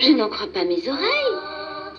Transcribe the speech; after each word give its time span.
Je 0.00 0.12
n'en 0.12 0.30
crois 0.30 0.50
pas 0.50 0.64
mes 0.64 0.88
oreilles. 0.88 1.36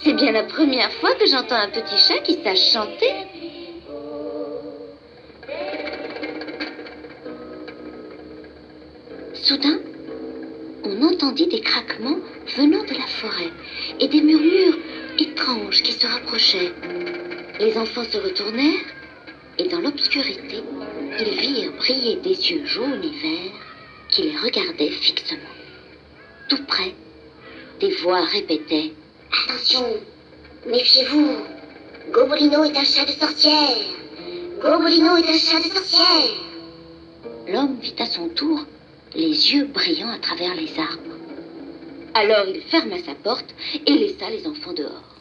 C'est 0.04 0.14
bien 0.14 0.32
la 0.32 0.44
première 0.44 0.92
fois 0.94 1.14
que 1.14 1.28
j'entends 1.28 1.56
un 1.56 1.70
petit 1.70 1.98
chat 1.98 2.20
qui 2.20 2.42
sache 2.44 2.72
chanter. 2.74 3.14
Soudain, 9.36 9.80
on 10.84 11.04
entendit 11.04 11.46
des 11.46 11.62
craquements 11.62 12.18
venant 12.58 12.84
de 12.84 12.94
la 12.94 13.06
forêt 13.22 13.52
et 14.00 14.08
des 14.08 14.22
murmures 14.22 14.78
étranges 15.20 15.84
qui 15.84 15.92
se 15.92 16.08
rapprochaient. 16.08 16.72
Les 17.60 17.78
enfants 17.78 18.04
se 18.04 18.18
retournèrent 18.18 18.88
et 19.60 19.68
dans 19.68 19.80
l'obscurité, 19.80 20.64
ils 21.20 21.40
virent 21.40 21.74
briller 21.74 22.16
des 22.16 22.52
yeux 22.52 22.66
jaunes 22.66 23.04
et 23.04 23.22
verts 23.22 23.60
qui 24.10 24.24
les 24.24 24.38
regardaient 24.38 24.90
fixement. 24.90 25.56
Tout 26.50 26.64
près, 26.66 26.96
des 27.82 27.96
voix 27.96 28.24
répétaient 28.26 28.94
Attention, 29.48 29.86
méfiez-vous. 30.68 31.38
Gobolino 32.12 32.64
est 32.64 32.78
un 32.78 32.84
chat 32.84 33.06
de 33.06 33.12
sorcière. 33.12 33.78
Gobolino 34.62 35.18
est 35.18 35.30
un 35.30 35.38
chat 35.38 35.60
de 35.60 35.74
sorcière. 35.74 36.32
L'homme 37.48 37.78
vit 37.82 37.96
à 38.00 38.06
son 38.06 38.30
tour 38.30 38.66
les 39.16 39.54
yeux 39.54 39.66
brillants 39.66 40.12
à 40.12 40.20
travers 40.20 40.54
les 40.56 40.70
arbres. 40.78 41.18
Alors 42.14 42.46
il 42.48 42.62
ferma 42.62 42.98
sa 43.06 43.16
porte 43.16 43.56
et 43.86 43.94
laissa 43.94 44.30
les 44.30 44.46
enfants 44.46 44.74
dehors. 44.74 45.12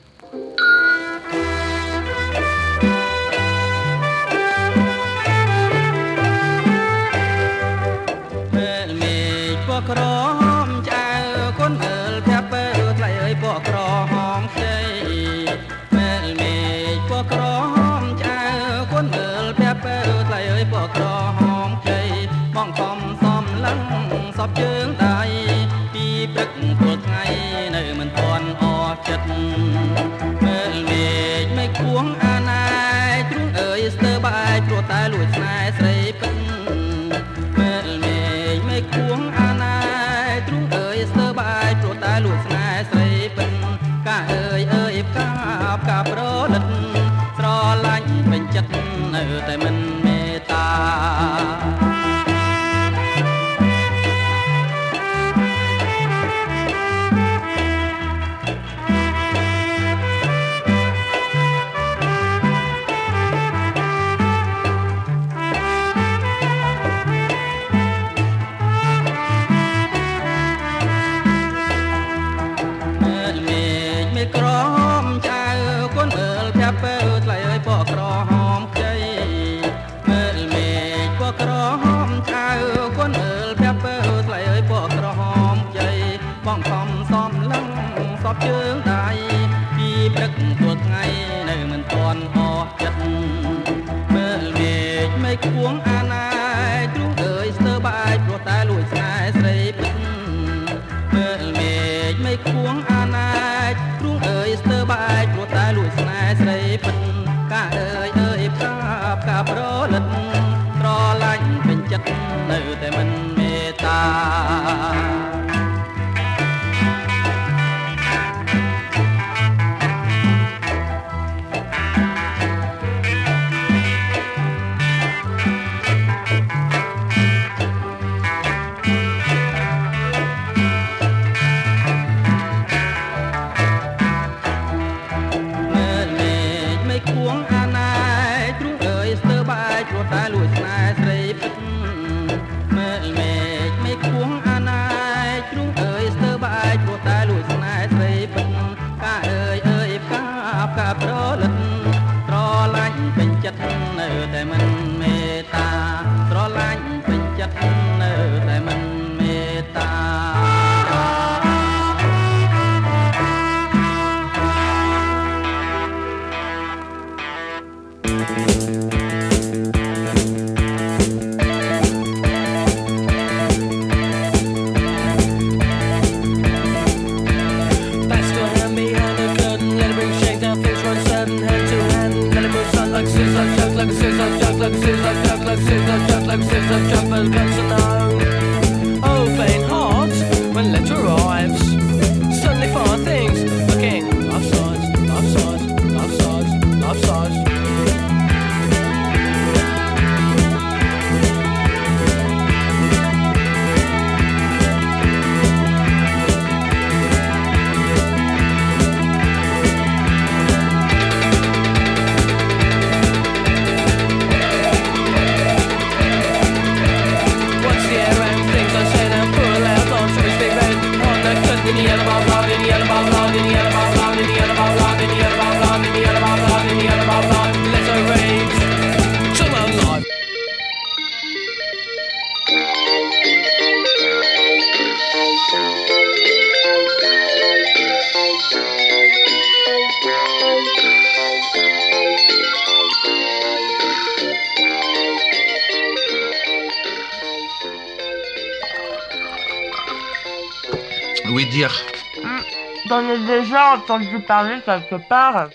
Entendu 253.90 254.20
parler 254.20 254.60
quelque 254.64 254.96
part. 255.08 255.50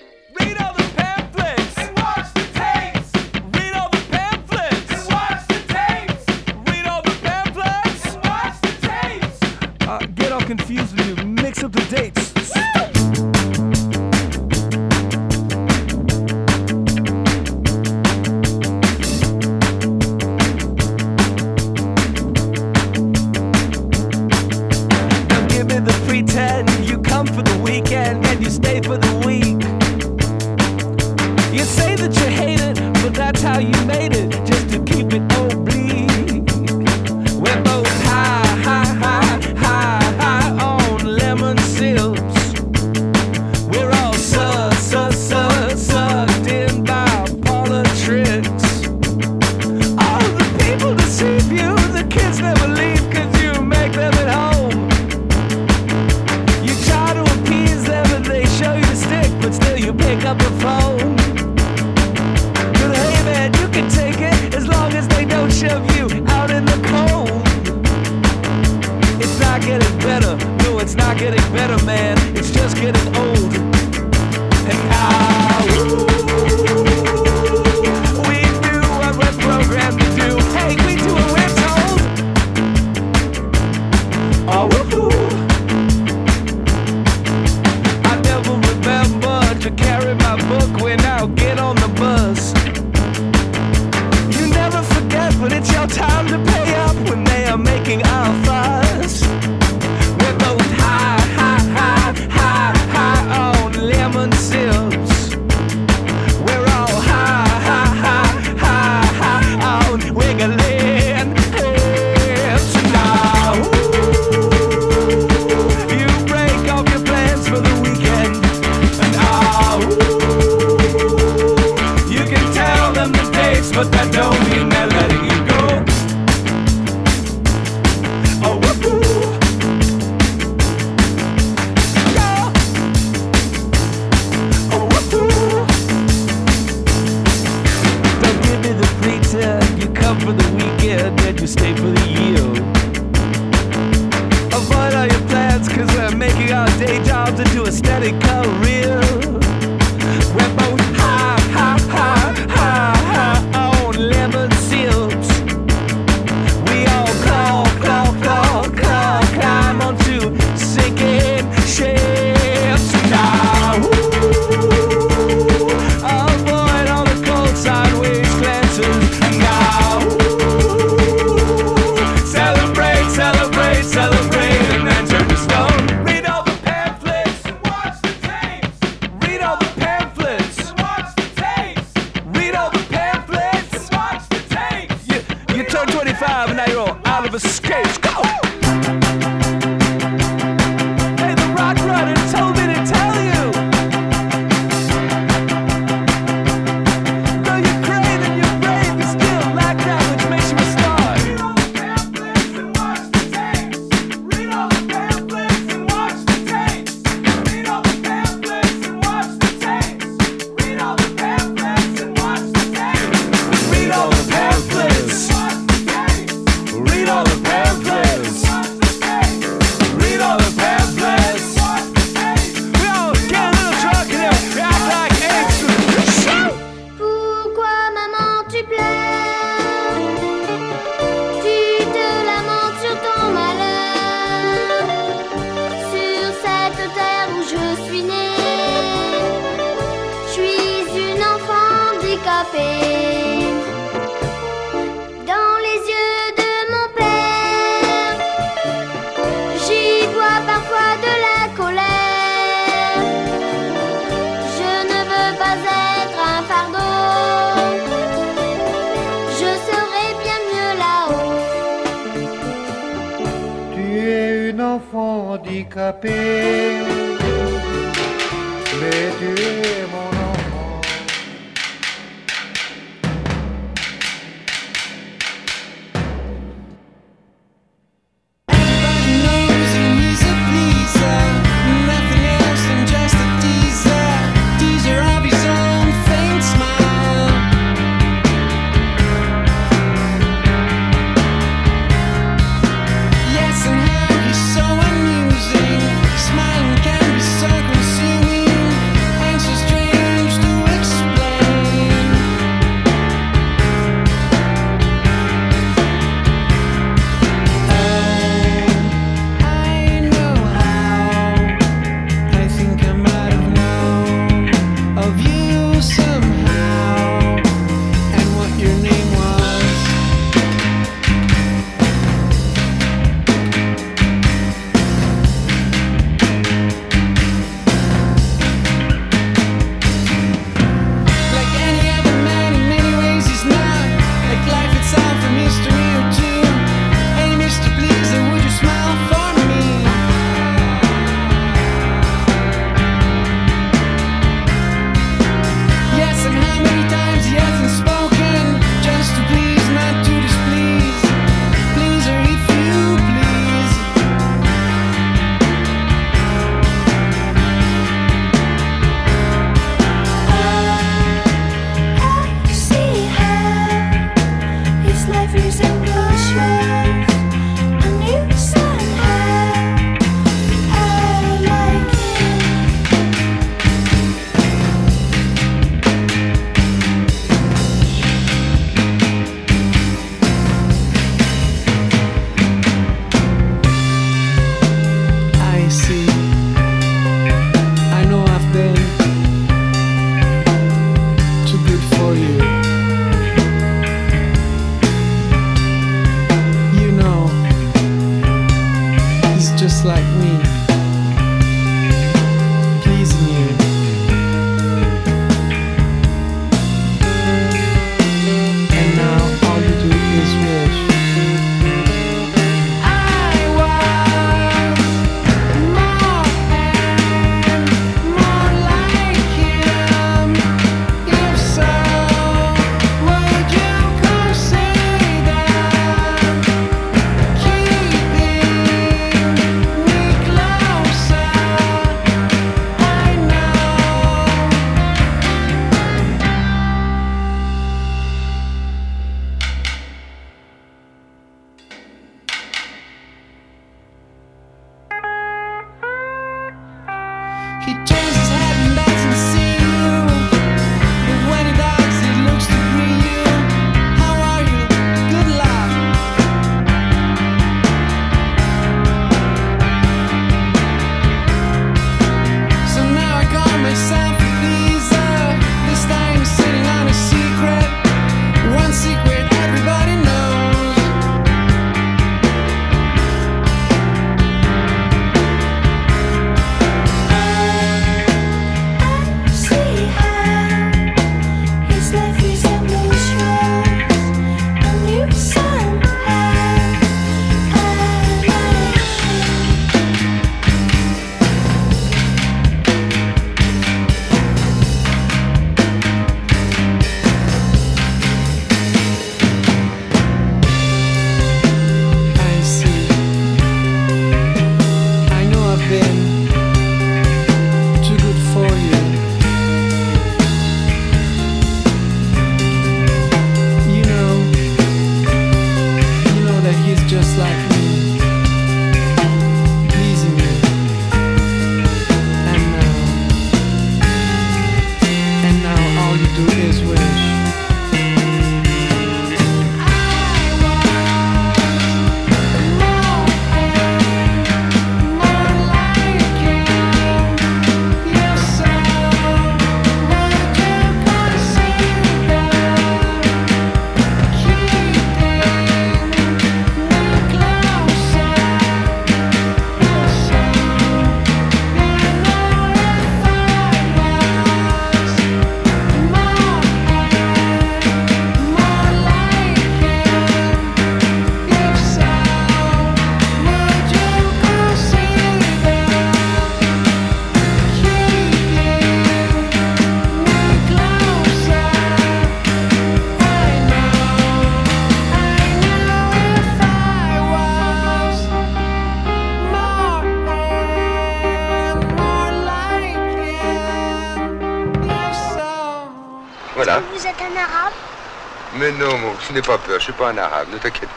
je 589.08 589.14
n'ai 589.14 589.22
pas 589.22 589.38
peur, 589.38 589.60
je 589.60 589.66
suis 589.66 589.74
pas 589.74 589.90
un 589.90 589.98
arabe, 589.98 590.30
ne 590.30 590.38
t'inquiète 590.38 590.75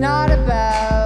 not 0.00 0.30
about. 0.30 0.99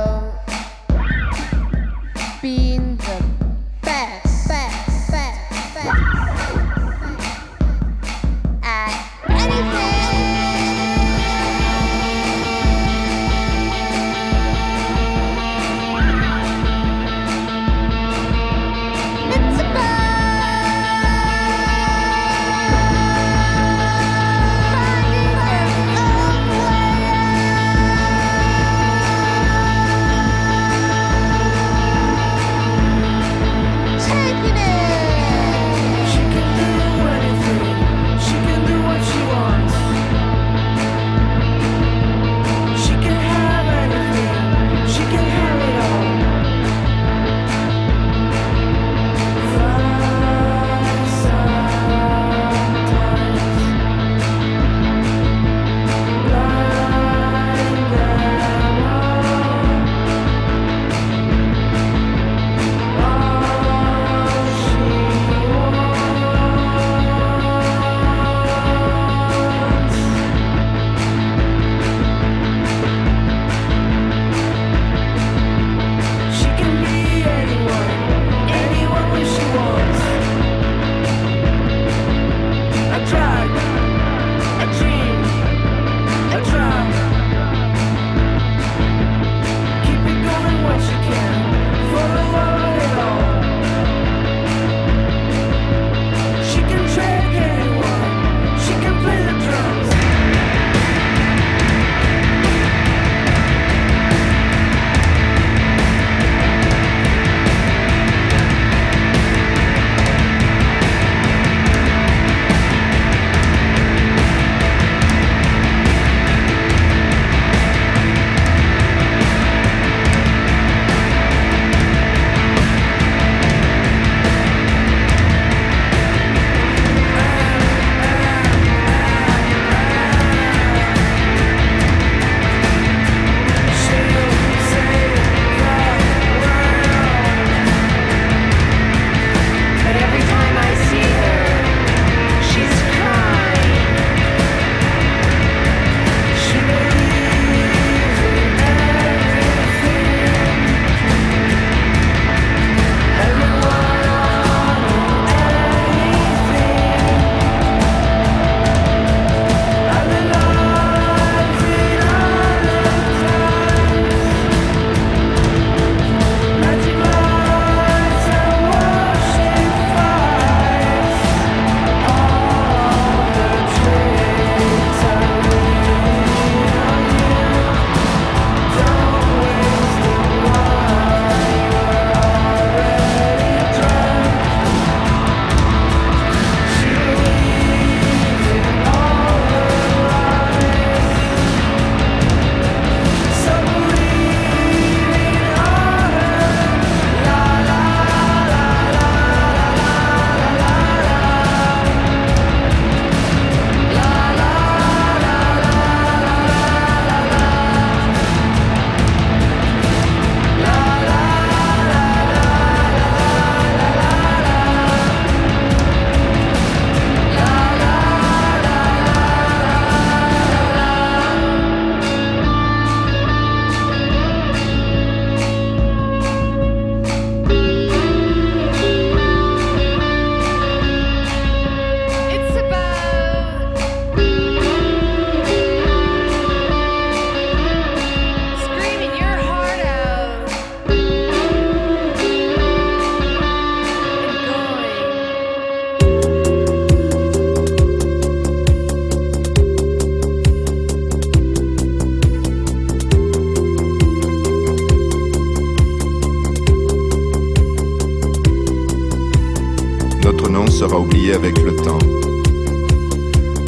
Nom 260.64 260.70
sera 260.70 260.98
oublié 260.98 261.34
avec 261.34 261.60
le 261.60 261.76
temps. 261.76 261.98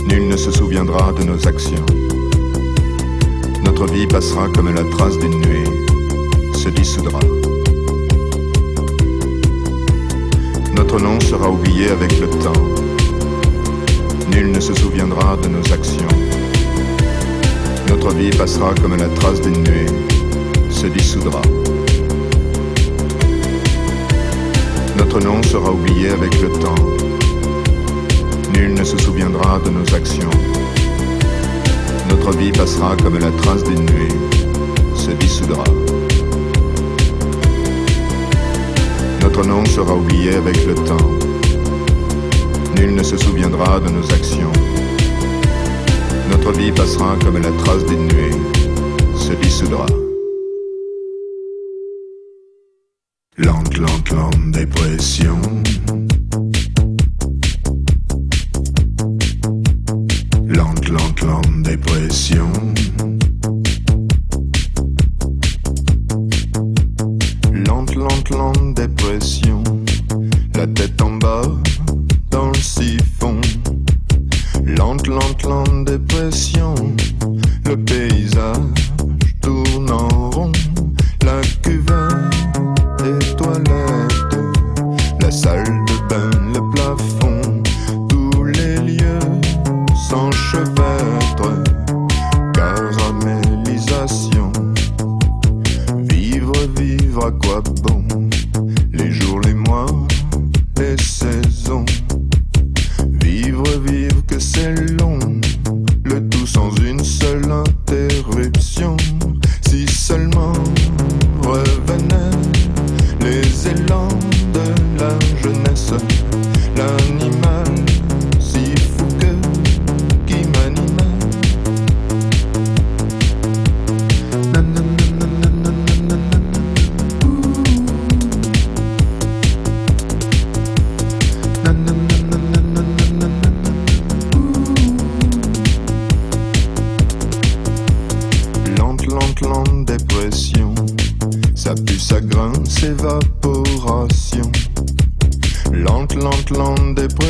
Nul 0.08 0.28
ne 0.28 0.36
se 0.36 0.50
souviendra 0.50 1.12
de 1.12 1.24
nos 1.24 1.46
actions. 1.46 1.84
Notre 3.62 3.86
vie 3.92 4.06
passera 4.06 4.48
comme 4.48 4.74
la 4.74 4.82
trace 4.84 5.18
d'une 5.18 5.38
nuée, 5.40 5.64
se 6.54 6.70
dissoudra. 6.70 7.20
Notre 10.74 10.98
nom 10.98 11.20
sera 11.20 11.50
oublié 11.50 11.90
avec 11.90 12.18
le 12.18 12.30
temps. 12.30 12.64
Nul 14.30 14.52
ne 14.52 14.60
se 14.60 14.72
souviendra 14.72 15.36
de 15.36 15.48
nos 15.48 15.72
actions. 15.72 16.08
Notre 17.90 18.14
vie 18.14 18.30
passera 18.30 18.72
comme 18.80 18.96
la 18.96 19.08
trace 19.08 19.42
d'une 19.42 19.62
nuée, 19.64 19.86
se 20.70 20.86
dissoudra. 20.86 21.42
Notre 24.96 25.20
nom 25.20 25.42
sera 25.42 25.72
oublié 25.72 26.10
avec 26.10 26.40
le 26.40 26.48
temps. 26.48 26.74
Nul 28.54 28.74
ne 28.74 28.82
se 28.82 28.96
souviendra 28.96 29.58
de 29.64 29.70
nos 29.70 29.94
actions. 29.94 30.30
Notre 32.08 32.32
vie 32.36 32.50
passera 32.50 32.96
comme 32.96 33.18
la 33.18 33.30
trace 33.32 33.62
d'une 33.64 33.84
nuée, 33.84 34.14
se 34.94 35.10
dissoudra. 35.10 35.64
Notre 39.22 39.44
nom 39.46 39.64
sera 39.66 39.94
oublié 39.94 40.34
avec 40.34 40.64
le 40.64 40.74
temps. 40.74 41.10
Nul 42.76 42.94
ne 42.94 43.02
se 43.02 43.16
souviendra 43.16 43.80
de 43.80 43.90
nos 43.90 44.10
actions. 44.12 44.52
Notre 46.30 46.52
vie 46.52 46.72
passera 46.72 47.16
comme 47.22 47.42
la 47.42 47.50
trace 47.64 47.84
d'une 47.84 48.06
nuée, 48.06 48.30
se 49.14 49.32
dissoudra. 49.32 49.86
Lente, 53.38 53.76
lente, 53.76 54.10
lente 54.12 54.50
dépression. 54.50 55.38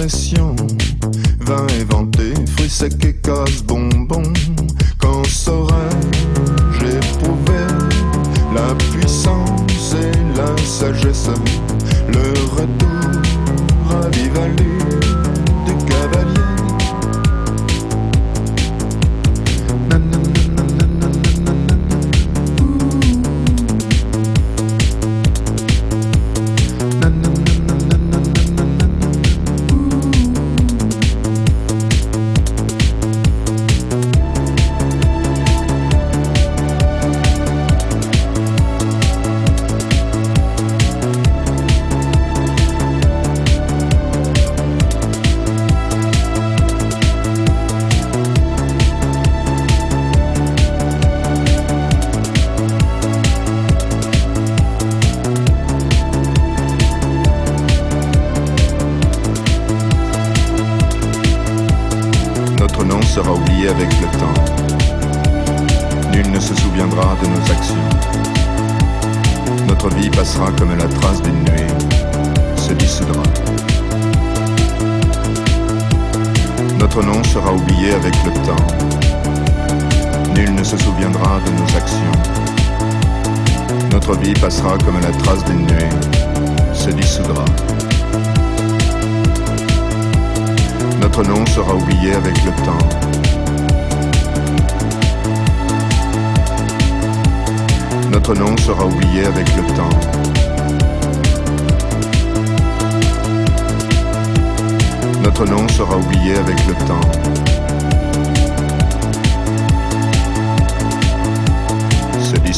Lente 0.07 0.46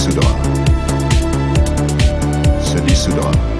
dissoudra. 0.08 0.22
Se. 2.88 3.57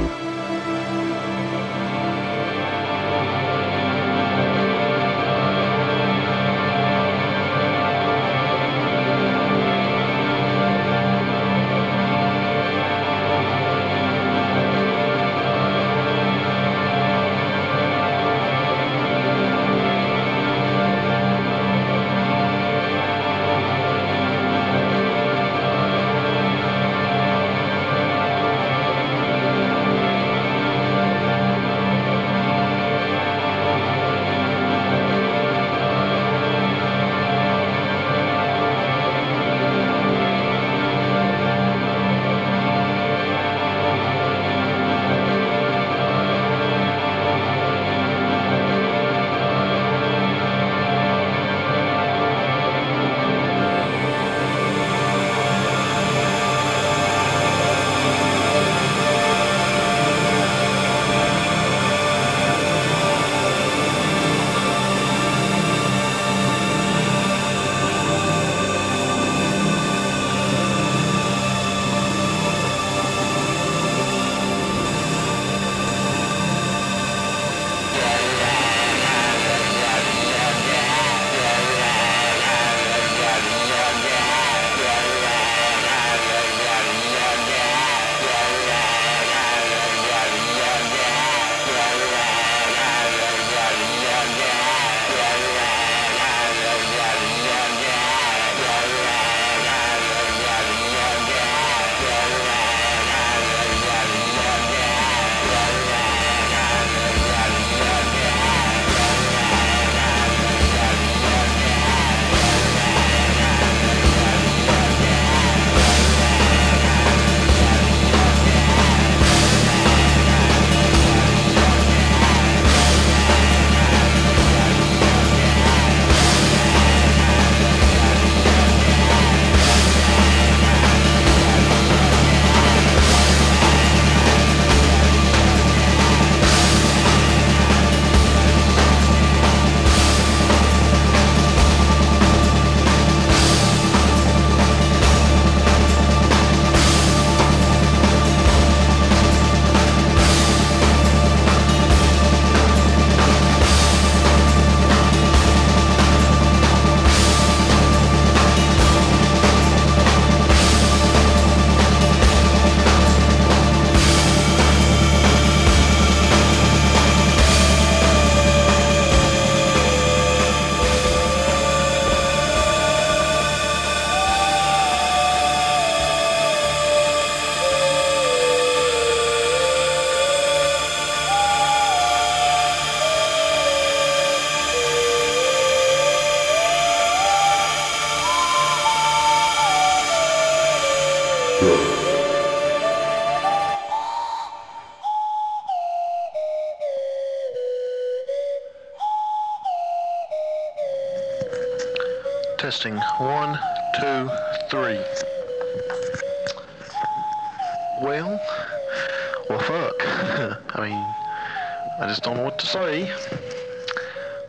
Say. 212.69 213.11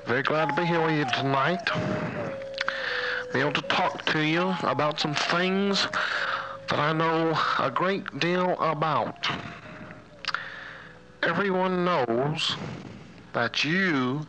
Very 0.05 0.23
glad 0.23 0.49
to 0.49 0.55
be 0.55 0.65
here 0.65 0.85
with 0.85 0.91
you 0.91 1.05
tonight. 1.13 1.65
Be 3.31 3.39
able 3.39 3.53
to 3.53 3.61
talk 3.61 4.03
to 4.07 4.19
you 4.19 4.53
about 4.63 4.99
some 4.99 5.15
things 5.15 5.87
that 6.67 6.79
I 6.79 6.91
know 6.91 7.39
a 7.59 7.71
great 7.71 8.19
deal 8.19 8.59
about. 8.59 9.25
Everyone 11.23 11.85
knows 11.85 12.57
that 13.31 13.63
you 13.63 14.27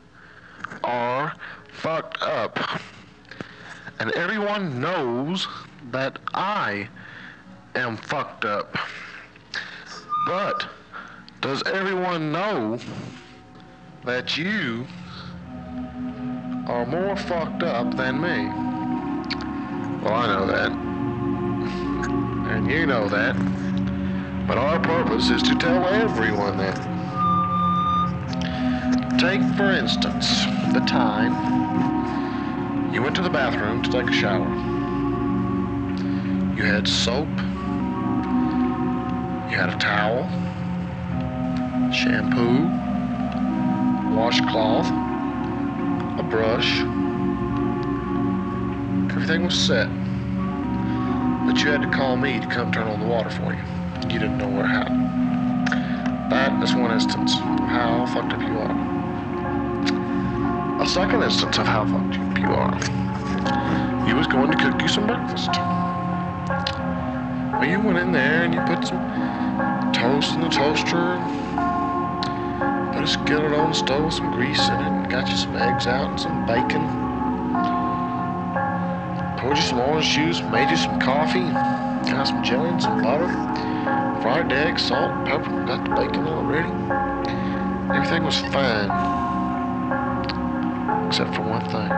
are 0.85 1.35
fucked 1.73 2.23
up. 2.23 2.61
And 3.99 4.13
everyone 4.13 4.81
knows 4.81 5.49
that 5.91 6.21
I 6.33 6.89
am 7.75 7.97
fucked 7.97 8.45
up. 8.45 8.79
But 10.27 10.69
does 11.41 11.65
everyone 11.67 12.31
know 12.31 12.79
that 14.05 14.37
you 14.37 14.87
are 16.67 16.87
more 16.87 17.17
fucked 17.17 17.63
up 17.63 17.97
than 17.97 18.21
me? 18.21 18.49
Well, 20.03 20.15
I 20.15 20.27
know 20.27 20.47
that. 20.47 20.73
And 22.53 22.71
you 22.71 22.87
know 22.87 23.09
that. 23.09 23.37
But 24.47 24.57
our 24.57 24.81
purpose 24.81 25.31
is 25.31 25.43
to 25.43 25.55
tell 25.57 25.87
everyone 25.87 26.57
that. 26.59 26.77
Take, 29.19 29.43
for 29.57 29.71
instance, 29.71 30.45
the 30.73 30.81
time 30.89 31.35
you 32.95 33.03
went 33.03 33.15
to 33.17 33.23
the 33.23 33.31
bathroom 33.31 33.83
to 33.83 33.91
take 33.91 34.09
a 34.09 34.13
shower. 34.13 34.49
You 36.57 36.65
had 36.65 36.89
soap. 36.89 37.29
You 39.51 39.57
had 39.57 39.71
a 39.71 39.79
towel, 39.79 40.25
shampoo, 41.93 42.90
washcloth, 44.15 44.87
a 46.19 46.23
brush. 46.23 46.81
Everything 49.13 49.45
was 49.45 49.59
set. 49.59 49.89
But 51.47 51.61
you 51.63 51.71
had 51.71 51.83
to 51.83 51.91
call 51.91 52.17
me 52.17 52.41
to 52.41 52.47
come 52.47 52.73
turn 52.73 52.87
on 52.87 53.01
the 53.01 53.07
water 53.07 53.31
for 53.31 53.53
you. 53.53 53.63
You 54.13 54.19
didn't 54.19 54.39
know 54.39 54.49
where 54.49 54.67
how. 54.67 54.85
That 56.31 56.63
is 56.63 56.75
one 56.75 56.93
instance 56.93 57.35
of 57.35 57.43
how 57.43 58.07
fucked 58.07 58.33
up 58.33 58.41
you 58.41 58.59
are. 58.59 59.01
A 60.83 60.87
second 60.87 61.23
instance 61.23 61.59
of 61.59 61.67
how 61.67 61.85
fucked 61.87 62.19
up 62.19 62.39
you 62.39 62.47
are. 62.47 62.79
You 64.09 64.17
was 64.17 64.27
going 64.27 64.51
to 64.51 64.57
cook 64.57 64.81
you 64.81 64.89
some 64.89 65.07
breakfast. 65.07 65.51
Well, 67.53 67.69
you 67.69 67.81
went 67.81 67.99
in 67.99 68.13
there 68.13 68.45
and 68.45 68.55
you 68.55 68.61
put 68.63 68.87
some 68.87 69.93
toast 69.93 70.35
in 70.35 70.41
the 70.41 70.49
toaster, 70.49 71.19
put 73.01 73.09
a 73.09 73.13
skillet 73.13 73.53
on 73.55 73.71
the 73.71 73.75
stove, 73.75 74.13
some 74.13 74.31
grease 74.31 74.61
in 74.69 74.75
it, 74.75 74.87
and 74.87 75.11
got 75.11 75.27
you 75.27 75.35
some 75.35 75.57
eggs 75.57 75.87
out 75.87 76.11
and 76.11 76.21
some 76.21 76.45
bacon. 76.45 76.83
Poured 79.39 79.57
you 79.57 79.63
some 79.63 79.81
orange 79.81 80.07
juice, 80.11 80.43
made 80.53 80.69
you 80.69 80.77
some 80.77 81.01
coffee, 81.01 81.49
got 82.11 82.25
some 82.25 82.45
jelly 82.45 82.69
and 82.69 82.83
some 82.83 83.03
butter, 83.03 83.29
fried 84.21 84.53
eggs, 84.53 84.83
salt, 84.83 85.25
pepper, 85.25 85.65
got 85.65 85.83
the 85.83 85.95
bacon 85.97 86.27
all 86.27 86.45
ready. 86.45 86.69
Everything 87.97 88.23
was 88.23 88.39
fine, 88.53 88.91
except 91.07 91.35
for 91.35 91.41
one 91.41 91.65
thing. 91.71 91.91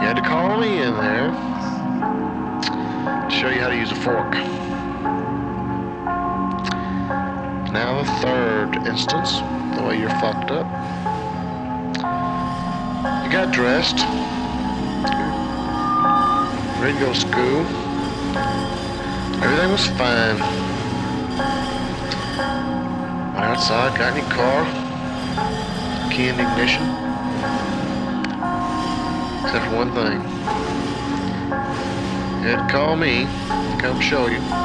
You 0.00 0.08
had 0.08 0.14
to 0.14 0.22
call 0.22 0.58
me 0.58 0.80
in 0.80 0.94
there 0.94 1.30
to 3.20 3.30
show 3.30 3.50
you 3.50 3.60
how 3.60 3.68
to 3.68 3.76
use 3.76 3.92
a 3.92 3.96
fork. 3.96 4.34
Third 8.20 8.76
instance, 8.86 9.38
the 9.76 9.82
way 9.86 9.98
you're 9.98 10.10
fucked 10.20 10.50
up. 10.50 10.66
You 13.24 13.30
got 13.32 13.52
dressed, 13.52 13.98
ready 16.80 16.94
to 16.94 17.00
go 17.00 17.12
to 17.12 17.20
school. 17.20 17.60
Everything 19.42 19.70
was 19.70 19.86
fine. 19.98 20.38
Went 23.34 23.44
outside, 23.44 23.98
got 23.98 24.16
in 24.16 24.22
your 24.22 24.32
car, 24.32 24.64
key 26.10 26.28
in 26.28 26.40
ignition. 26.40 26.82
Except 29.44 29.64
for 29.66 29.76
one 29.76 29.92
thing. 29.92 30.20
You 32.42 32.50
had 32.50 32.66
to 32.66 32.72
call 32.72 32.96
me 32.96 33.26
come 33.84 34.00
show 34.00 34.28
you. 34.28 34.63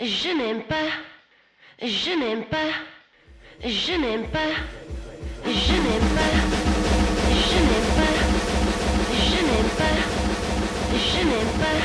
Je 0.00 0.28
n'aime 0.28 0.62
pas. 0.62 0.76
Je 1.82 2.10
n'aime 2.16 2.44
pas. 2.44 2.70
Je 3.64 3.92
n'aime 3.94 4.28
pas. 4.28 4.38
Je 5.44 5.72
n'aime 5.72 6.08
pas. 6.14 6.34
Je 7.26 7.58
n'aime 7.66 7.90
pas. 7.98 8.14
Je 9.26 9.40
n'aime 9.48 9.70
pas. 9.76 9.96
Je 10.94 11.18
n'aime 11.18 11.52
pas. 11.58 11.78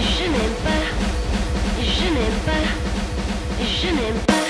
Je 0.00 0.24
n'aime 0.24 0.54
pas. 0.64 0.82
Je 1.82 2.04
n'aime 2.04 2.40
pas. 2.46 2.64
Je 3.60 3.86
n'aime 3.88 4.20
pas. 4.26 4.49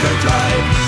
could 0.00 0.20
drive. 0.20 0.87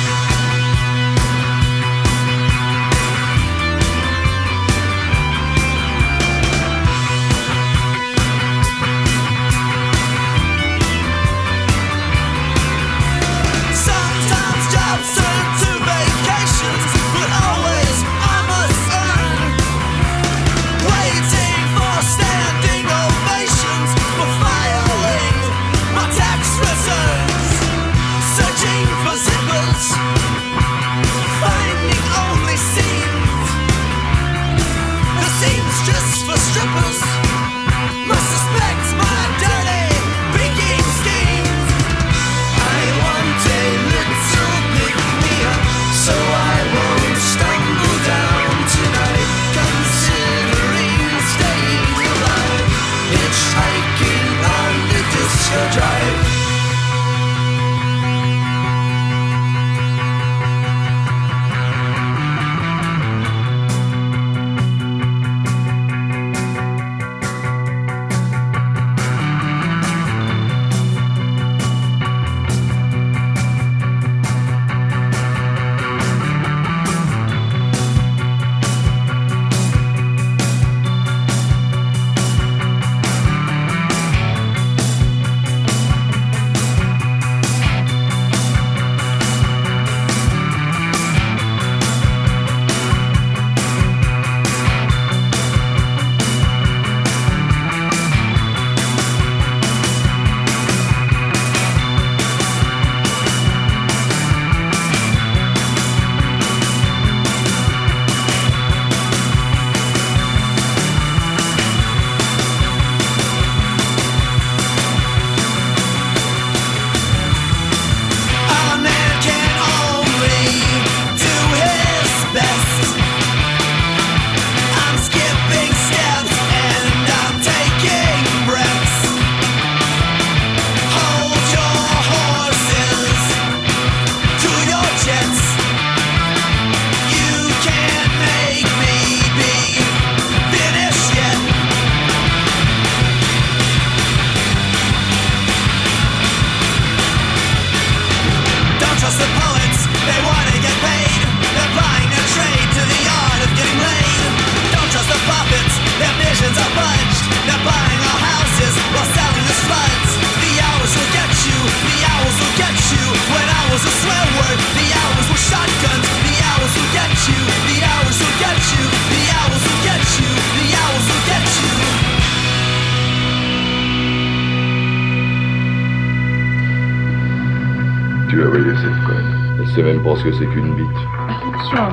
Pas 180.02 180.16
ce 180.16 180.24
que 180.24 180.32
c'est 180.32 180.46
qu'une 180.46 180.74
bite. 180.74 180.86
Attention. 181.28 181.92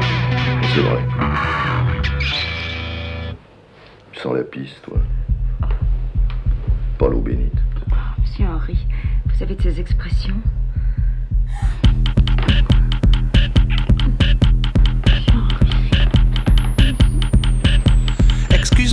C'est 0.74 0.82
vrai. 0.82 1.04
Tu 4.12 4.20
sens 4.20 4.36
la 4.36 4.44
piste, 4.44 4.82
toi. 4.84 4.98
Pas 6.98 7.10
l'eau 7.10 7.20
bénite. 7.20 7.54
Monsieur 8.20 8.48
Henri, 8.48 8.78
vous 9.26 9.44
avez 9.44 9.56
de 9.56 9.62
ces 9.62 9.80
expressions? 9.80 10.42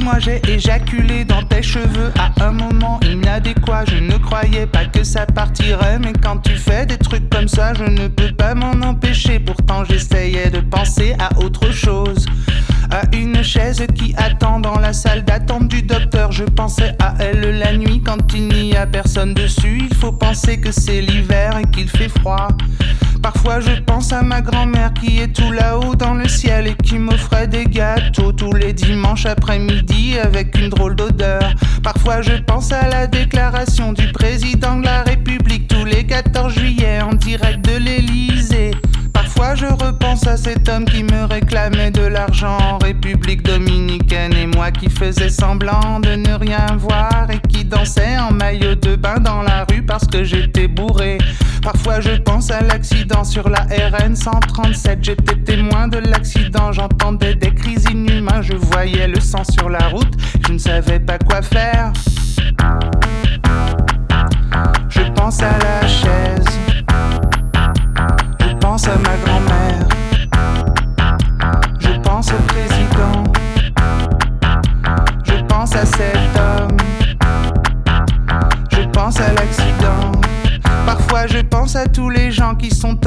Excuse-moi, 0.05 0.21
j'ai 0.21 0.53
éjaculé 0.53 1.25
dans 1.25 1.43
tes 1.45 1.63
cheveux 1.63 2.13
à 2.19 2.45
un 2.45 2.53
moment 2.53 3.01
inadéquat. 3.09 3.85
Je 3.89 3.97
ne 3.97 4.19
croyais 4.19 4.67
pas 4.67 4.85
que 4.85 5.03
ça 5.03 5.25
partirait, 5.25 5.99
mais 5.99 6.13
quand 6.13 6.37
tu 6.39 6.57
fais 6.57 6.85
des 6.85 6.99
trucs 6.99 7.31
comme 7.31 7.49
ça, 7.49 7.73
je 7.73 7.85
ne 7.85 8.09
peux 8.09 8.31
pas 8.33 8.55
m'en 8.55 8.73
empêcher. 8.87 9.39
Pourtant, 9.39 9.83
j'essayais 9.85 10.51
de 10.51 10.61
penser 10.61 11.17
à 11.19 11.39
autre 11.43 11.71
chose. 11.71 12.27
À 12.91 13.03
une 13.17 13.43
chaise 13.43 13.83
qui 13.95 14.15
attend 14.19 14.61
dans 14.61 14.79
la 14.79 14.93
salle 14.93 15.25
d'attente 15.25 15.69
du 15.69 15.81
docteur. 15.81 16.33
Je 16.33 16.45
pensais 16.45 16.95
à 16.99 17.15
elle 17.21 17.59
la 17.59 17.75
nuit 17.75 18.03
quand 18.05 18.35
il 18.35 18.49
n'y 18.49 18.77
a 18.77 18.87
personne 18.87 19.33
dessus. 19.33 19.89
Il 19.91 19.97
faut 19.97 20.13
penser 20.13 20.61
que 20.61 20.71
c'est 20.71 21.01
l'hiver 21.01 21.57
et 21.59 21.65
qu'il 21.71 21.89
fait 21.89 22.11
froid. 22.11 22.49
Parfois 23.25 23.59
je 23.61 23.81
pense 23.81 24.13
à 24.13 24.21
ma 24.21 24.43
grand-mère 24.43 24.93
qui 24.93 25.19
est 25.19 25.35
tout 25.35 25.51
là-haut 25.51 25.95
dans 25.95 26.13
le 26.13 26.29
ciel 26.29 26.67
et 26.67 26.75
qui 26.75 26.99
m'offrait 26.99 27.49
des 27.49 27.65
gâteaux 27.65 28.33
tous 28.33 28.53
les 28.53 28.75
dimanches 28.75 29.25
après-midi 29.25 30.19
avec 30.23 30.55
une 30.59 30.69
drôle 30.69 30.95
d'odeur. 30.95 31.55
Parfois 31.83 32.21
je 32.21 32.35
pense 32.35 32.71
à 32.71 32.87
la 32.87 33.07
déclaration 33.07 33.95
du 33.95 34.13
président 34.13 34.77
de 34.77 34.85
la 34.85 35.05
République 35.05 35.69
tous 35.69 35.87
les 35.87 36.05
14 36.05 36.53
juillet 36.53 37.01
en 37.01 37.15
direct 37.15 37.65
de 37.65 37.79
l'Élysée. 37.79 38.73
Parfois 39.37 39.57
je 39.57 39.67
repense 39.67 40.29
à 40.29 40.37
cet 40.37 40.69
homme 40.69 40.85
qui 40.85 41.03
me 41.03 41.25
réclamait 41.25 41.91
de 41.91 42.03
l'argent 42.03 42.57
en 42.57 42.79
République 42.79 43.43
dominicaine 43.43 44.33
et 44.33 44.47
moi 44.47 44.71
qui 44.71 44.89
faisais 44.89 45.29
semblant 45.29 45.99
de 45.99 46.11
ne 46.11 46.35
rien 46.35 46.67
voir 46.79 47.27
et 47.33 47.41
qui 47.49 47.65
dansait 47.65 48.17
en 48.17 48.31
maillot 48.31 48.77
de 48.77 48.95
bain 48.95 49.17
dans 49.19 49.43
la 49.43 49.65
rue 49.65 49.83
parce 49.83 50.07
que 50.07 50.23
j'étais 50.23 50.69
bourré. 50.69 51.19
Parfois 51.65 52.01
je 52.01 52.13
pense 52.13 52.53
à 52.53 52.61
l'accident 52.61 53.25
sur 53.25 53.49
la 53.49 53.63
RN 53.63 54.15
137. 54.15 55.01
J'étais 55.03 55.37
témoin 55.37 55.89
de 55.89 55.99
l'accident, 55.99 56.71
j'entendais 56.71 57.35
des 57.35 57.53
cris 57.53 57.83
inhumains, 57.91 58.41
je 58.41 58.55
voyais 58.55 59.09
le 59.09 59.19
sang 59.19 59.43
sur 59.43 59.69
la 59.69 59.89
route, 59.89 60.15
je 60.47 60.53
ne 60.53 60.59
savais 60.59 61.01
pas 61.01 61.19
quoi 61.19 61.43
faire. 61.43 61.93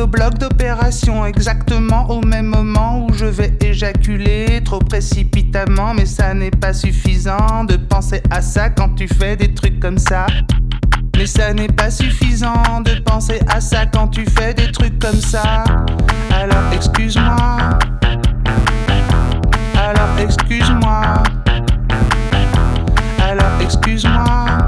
Bloc 0.08 0.38
d'opération 0.38 1.26
exactement 1.26 2.10
au 2.10 2.22
même 2.22 2.48
moment 2.48 3.06
où 3.06 3.14
je 3.14 3.26
vais 3.26 3.54
éjaculer 3.62 4.62
trop 4.64 4.80
précipitamment 4.80 5.94
mais 5.94 6.06
ça 6.06 6.34
n'est 6.34 6.52
pas 6.52 6.74
suffisant 6.74 7.66
de 7.66 7.76
penser 7.76 8.22
à 8.32 8.42
ça 8.42 8.70
quand 8.70 8.96
tu 8.96 9.08
fais 9.08 9.36
des 9.36 9.54
trucs 9.54 9.80
comme 9.80 9.98
ça. 9.98 10.26
Mais 11.16 11.26
ça 11.26 11.54
n'est 11.54 11.68
pas 11.68 11.90
suffisant 11.90 12.82
de 12.82 13.00
penser 13.02 13.40
à 13.50 13.60
ça 13.60 13.86
quand 13.86 14.08
tu 14.08 14.26
fais 14.26 14.54
des 14.54 14.72
trucs 14.72 15.00
comme 15.00 15.20
ça. 15.20 15.64
Alors 16.32 16.72
excuse-moi. 16.74 17.80
Alors 19.76 20.20
excuse-moi. 20.20 21.02
Alors 23.20 23.62
excuse-moi. 23.62 24.68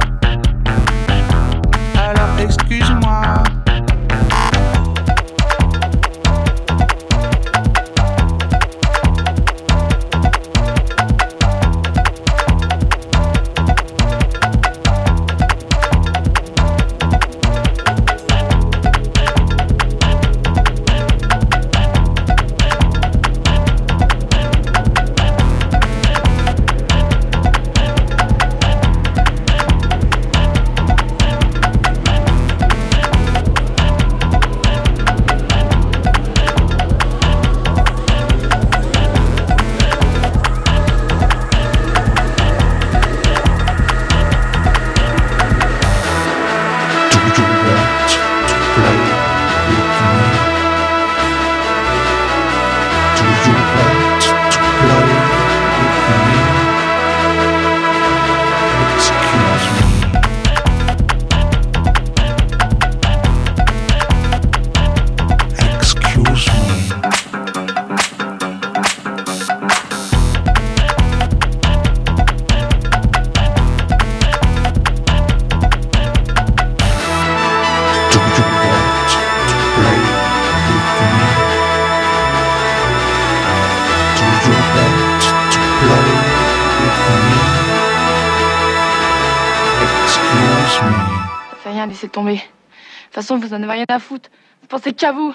Laissez 91.85 92.09
tomber. 92.09 92.35
De 92.35 92.39
toute 92.39 93.13
façon, 93.13 93.37
vous 93.37 93.53
en 93.53 93.63
avez 93.63 93.71
rien 93.73 93.85
à 93.89 93.99
foutre. 93.99 94.29
Vous 94.61 94.67
pensez 94.67 94.93
qu'à 94.93 95.11
vous. 95.11 95.33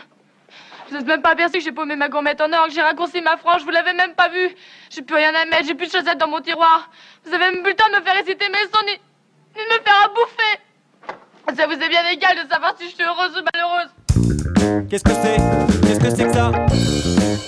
Vous 0.89 0.97
n'êtes 0.97 1.07
même 1.07 1.23
pas 1.23 1.31
aperçu 1.31 1.59
que 1.59 1.61
j'ai 1.65 1.73
paumé 1.73 1.97
ma 1.97 2.09
gourmette 2.09 2.41
en 2.41 2.53
or, 2.53 2.67
que 2.67 2.73
j'ai 2.75 2.83
raccourci 2.83 3.23
ma 3.23 3.37
frange, 3.37 3.63
vous 3.65 3.71
l'avez 3.71 3.95
même 3.95 4.15
pas 4.15 4.29
vu. 4.29 4.55
J'ai 4.91 5.03
plus 5.03 5.17
rien 5.17 5.33
à 5.35 5.47
mettre, 5.47 5.67
j'ai 5.67 5.75
plus 5.75 5.87
de 5.87 5.93
chaussettes 5.93 6.19
dans 6.19 6.29
mon 6.29 6.41
tiroir. 6.41 6.91
Vous 7.25 7.33
avez 7.33 7.51
même 7.51 7.63
plus 7.63 7.71
le 7.71 7.77
temps 7.77 7.89
de 7.89 7.97
me 7.99 8.03
faire 8.03 8.15
réciter 8.15 8.49
mes 8.49 8.65
sons, 8.73 8.85
ni, 8.87 8.93
ni 8.93 9.65
de 9.65 9.79
me 9.79 9.83
faire 9.83 10.05
à 10.05 10.09
bouffer. 10.09 11.57
Ça 11.57 11.67
vous 11.67 11.73
est 11.73 11.89
bien 11.89 12.07
égal 12.13 12.37
de 12.37 12.51
savoir 12.51 12.75
si 12.79 12.89
je 12.89 12.95
suis 12.95 13.05
heureuse 13.05 13.33
ou 13.39 13.45
malheureuse. 13.55 14.89
Qu'est-ce 14.91 15.05
que 15.05 15.13
c'est? 15.13 15.87
Qu'est-ce 15.87 16.01
que 16.01 16.11
c'est 16.11 16.27
que 16.27 16.33
ça? 16.33 16.53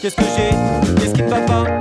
Qu'est-ce 0.00 0.16
que 0.16 0.22
j'ai? 0.22 1.00
Qu'est-ce 1.00 1.14
qui 1.14 1.22
ne 1.22 1.28
va 1.28 1.40
pas? 1.40 1.75